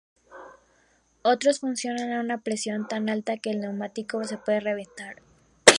[1.21, 5.21] Otros funcionan a una presión tan alta que el neumático se puede reventar.